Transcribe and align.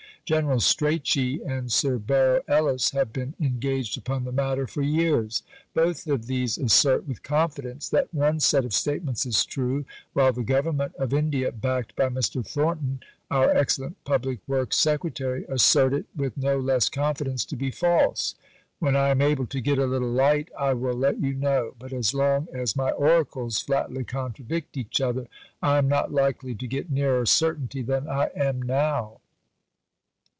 General 0.23 0.59
Strachey 0.61 1.41
and 1.45 1.69
Sir 1.69 1.97
Barrow 1.97 2.41
Ellis 2.47 2.91
have 2.91 3.11
been 3.11 3.33
engaged 3.41 3.97
upon 3.97 4.23
the 4.23 4.31
matter 4.31 4.65
for 4.65 4.81
years. 4.81 5.43
Both 5.73 6.07
of 6.07 6.27
these 6.27 6.57
assert 6.57 7.05
with 7.05 7.21
confidence 7.21 7.89
that 7.89 8.13
one 8.13 8.39
set 8.39 8.63
of 8.63 8.73
statements 8.73 9.25
is 9.25 9.43
true, 9.43 9.83
while 10.13 10.31
the 10.31 10.43
Government 10.43 10.95
of 10.95 11.13
India, 11.13 11.51
backed 11.51 11.97
by 11.97 12.07
Mr. 12.07 12.45
Thornton, 12.47 13.01
our 13.29 13.49
excellent 13.49 14.01
Public 14.05 14.39
Works 14.47 14.77
Secretary, 14.77 15.43
assert 15.49 15.91
it 15.93 16.05
with 16.15 16.37
no 16.37 16.57
less 16.59 16.87
confidence 16.87 17.43
to 17.45 17.57
be 17.57 17.69
false.... 17.71 18.35
When 18.79 18.95
I 18.95 19.09
am 19.09 19.21
able 19.21 19.47
to 19.47 19.59
get 19.59 19.79
a 19.79 19.85
little 19.85 20.09
light 20.09 20.47
I 20.57 20.73
will 20.75 20.95
let 20.95 21.19
you 21.19 21.33
know; 21.33 21.73
but 21.77 21.91
as 21.91 22.13
long 22.13 22.47
as 22.53 22.75
my 22.77 22.91
oracles 22.91 23.59
flatly 23.59 24.05
contradict 24.05 24.77
each 24.77 25.01
other, 25.01 25.27
I 25.61 25.77
am 25.77 25.89
not 25.89 26.13
likely 26.13 26.55
to 26.55 26.67
get 26.67 26.89
nearer 26.89 27.25
certainty 27.25 27.81
than 27.81 28.07
I 28.07 28.29
am 28.33 28.61
now." 28.61 29.17